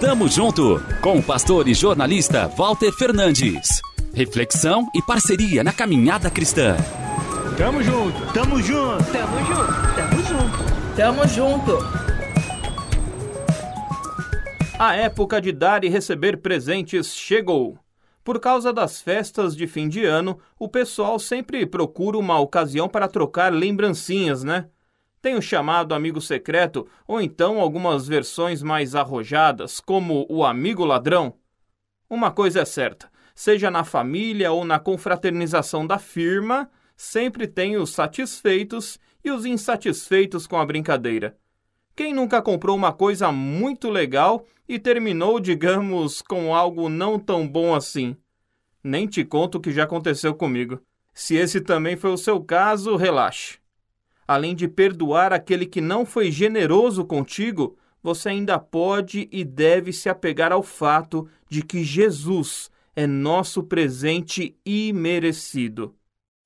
Tamo 0.00 0.28
junto 0.28 0.82
com 1.00 1.18
o 1.18 1.22
pastor 1.22 1.66
e 1.66 1.74
jornalista 1.74 2.46
Walter 2.48 2.92
Fernandes. 2.92 3.80
Reflexão 4.12 4.86
e 4.94 5.00
parceria 5.00 5.64
na 5.64 5.72
caminhada 5.72 6.30
cristã. 6.30 6.76
Tamo 7.56 7.82
junto, 7.82 8.32
tamo 8.32 8.60
junto, 8.60 9.04
tamo 9.12 9.38
junto, 9.46 9.94
tamo 9.96 10.22
junto, 10.22 10.96
tamo 10.96 11.28
junto. 11.28 11.78
A 14.78 14.96
época 14.96 15.40
de 15.40 15.52
dar 15.52 15.84
e 15.84 15.88
receber 15.88 16.38
presentes 16.38 17.14
chegou. 17.14 17.78
Por 18.24 18.38
causa 18.40 18.72
das 18.72 19.00
festas 19.00 19.56
de 19.56 19.66
fim 19.66 19.88
de 19.88 20.04
ano, 20.04 20.38
o 20.58 20.68
pessoal 20.68 21.18
sempre 21.18 21.64
procura 21.64 22.18
uma 22.18 22.38
ocasião 22.38 22.88
para 22.88 23.08
trocar 23.08 23.52
lembrancinhas, 23.52 24.44
né? 24.44 24.66
Tem 25.22 25.36
o 25.36 25.40
chamado 25.40 25.94
amigo 25.94 26.20
secreto 26.20 26.88
ou 27.06 27.20
então 27.20 27.60
algumas 27.60 28.08
versões 28.08 28.60
mais 28.60 28.96
arrojadas, 28.96 29.78
como 29.78 30.26
o 30.28 30.44
amigo 30.44 30.84
ladrão. 30.84 31.34
Uma 32.10 32.32
coisa 32.32 32.62
é 32.62 32.64
certa: 32.64 33.08
seja 33.32 33.70
na 33.70 33.84
família 33.84 34.50
ou 34.50 34.64
na 34.64 34.80
confraternização 34.80 35.86
da 35.86 35.96
firma, 35.96 36.68
sempre 36.96 37.46
tem 37.46 37.76
os 37.76 37.90
satisfeitos 37.90 38.98
e 39.24 39.30
os 39.30 39.46
insatisfeitos 39.46 40.48
com 40.48 40.58
a 40.58 40.66
brincadeira. 40.66 41.38
Quem 41.94 42.12
nunca 42.12 42.42
comprou 42.42 42.74
uma 42.74 42.92
coisa 42.92 43.30
muito 43.30 43.90
legal 43.90 44.44
e 44.68 44.76
terminou, 44.76 45.38
digamos, 45.38 46.20
com 46.20 46.52
algo 46.52 46.88
não 46.88 47.16
tão 47.16 47.46
bom 47.46 47.76
assim? 47.76 48.16
Nem 48.82 49.06
te 49.06 49.24
conto 49.24 49.58
o 49.58 49.60
que 49.60 49.70
já 49.70 49.84
aconteceu 49.84 50.34
comigo. 50.34 50.80
Se 51.14 51.36
esse 51.36 51.60
também 51.60 51.96
foi 51.96 52.10
o 52.10 52.18
seu 52.18 52.42
caso, 52.42 52.96
relaxe. 52.96 53.61
Além 54.26 54.54
de 54.54 54.68
perdoar 54.68 55.32
aquele 55.32 55.66
que 55.66 55.80
não 55.80 56.06
foi 56.06 56.30
generoso 56.30 57.04
contigo, 57.04 57.76
você 58.02 58.30
ainda 58.30 58.58
pode 58.58 59.28
e 59.30 59.44
deve 59.44 59.92
se 59.92 60.08
apegar 60.08 60.52
ao 60.52 60.62
fato 60.62 61.28
de 61.48 61.62
que 61.62 61.84
Jesus 61.84 62.70
é 62.94 63.06
nosso 63.06 63.62
presente 63.62 64.56
imerecido. 64.64 65.94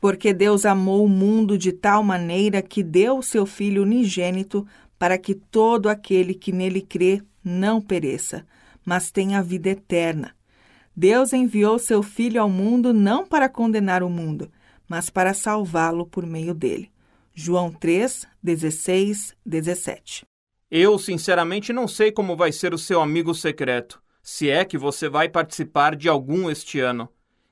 Porque 0.00 0.34
Deus 0.34 0.66
amou 0.66 1.04
o 1.04 1.08
mundo 1.08 1.56
de 1.56 1.72
tal 1.72 2.02
maneira 2.02 2.60
que 2.60 2.82
deu 2.82 3.18
o 3.18 3.22
seu 3.22 3.46
Filho 3.46 3.82
unigênito 3.82 4.66
para 4.98 5.18
que 5.18 5.34
todo 5.34 5.88
aquele 5.88 6.34
que 6.34 6.52
nele 6.52 6.82
crê 6.82 7.22
não 7.42 7.80
pereça, 7.80 8.46
mas 8.84 9.10
tenha 9.10 9.42
vida 9.42 9.70
eterna. 9.70 10.34
Deus 10.94 11.32
enviou 11.32 11.78
seu 11.78 12.02
Filho 12.02 12.40
ao 12.40 12.48
mundo 12.48 12.92
não 12.92 13.26
para 13.26 13.48
condenar 13.48 14.02
o 14.02 14.10
mundo, 14.10 14.50
mas 14.88 15.10
para 15.10 15.34
salvá-lo 15.34 16.06
por 16.06 16.26
meio 16.26 16.54
dele. 16.54 16.90
João 17.38 17.70
3, 17.70 18.26
16, 18.42 19.36
17. 19.44 20.24
Eu, 20.70 20.98
sinceramente, 20.98 21.70
não 21.70 21.86
sei 21.86 22.10
como 22.10 22.34
vai 22.34 22.50
ser 22.50 22.72
o 22.72 22.78
seu 22.78 22.98
amigo 23.02 23.34
secreto, 23.34 24.00
se 24.22 24.48
é 24.48 24.64
que 24.64 24.78
você 24.78 25.06
vai 25.06 25.28
participar 25.28 25.94
de 25.94 26.08
algum 26.08 26.50
este 26.50 26.80
ano. 26.80 27.10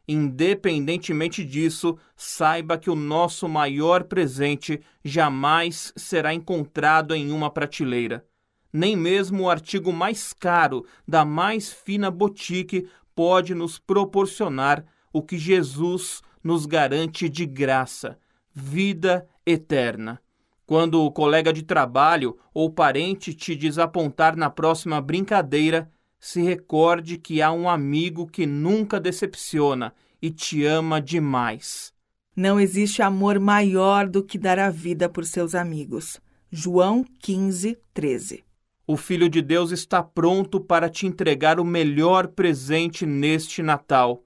Independentemente 0.08 1.44
disso, 1.44 1.98
saiba 2.16 2.78
que 2.78 2.88
o 2.88 2.94
nosso 2.94 3.46
maior 3.46 4.04
presente 4.04 4.80
jamais 5.04 5.92
será 5.94 6.32
encontrado 6.32 7.14
em 7.14 7.30
uma 7.30 7.50
prateleira. 7.50 8.24
Nem 8.72 8.96
mesmo 8.96 9.42
o 9.42 9.50
artigo 9.50 9.92
mais 9.92 10.32
caro 10.32 10.86
da 11.06 11.26
mais 11.26 11.70
fina 11.70 12.10
boutique 12.10 12.88
pode 13.14 13.54
nos 13.54 13.78
proporcionar 13.78 14.82
o 15.12 15.20
que 15.20 15.36
Jesus 15.36 16.22
nos 16.42 16.64
garante 16.64 17.28
de 17.28 17.44
graça: 17.44 18.18
vida 18.50 19.28
eterna. 19.46 20.20
Quando 20.66 21.02
o 21.02 21.12
colega 21.12 21.52
de 21.52 21.62
trabalho 21.62 22.38
ou 22.52 22.70
parente 22.70 23.34
te 23.34 23.54
desapontar 23.54 24.36
na 24.36 24.48
próxima 24.48 25.00
brincadeira, 25.00 25.90
se 26.18 26.40
recorde 26.40 27.18
que 27.18 27.42
há 27.42 27.52
um 27.52 27.68
amigo 27.68 28.26
que 28.26 28.46
nunca 28.46 28.98
decepciona 28.98 29.92
e 30.22 30.30
te 30.30 30.64
ama 30.64 31.00
demais. 31.00 31.92
Não 32.34 32.58
existe 32.58 33.02
amor 33.02 33.38
maior 33.38 34.08
do 34.08 34.22
que 34.22 34.38
dar 34.38 34.58
a 34.58 34.70
vida 34.70 35.08
por 35.08 35.24
seus 35.24 35.54
amigos. 35.54 36.18
João 36.50 37.04
15, 37.20 37.78
13. 37.92 38.42
O 38.86 38.96
Filho 38.96 39.28
de 39.28 39.40
Deus 39.40 39.70
está 39.70 40.02
pronto 40.02 40.60
para 40.60 40.88
te 40.88 41.06
entregar 41.06 41.60
o 41.60 41.64
melhor 41.64 42.28
presente 42.28 43.06
neste 43.06 43.62
Natal 43.62 44.24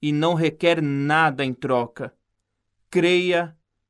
e 0.00 0.12
não 0.12 0.34
requer 0.34 0.80
nada 0.80 1.44
em 1.44 1.52
troca. 1.52 2.12
Creia 2.90 3.56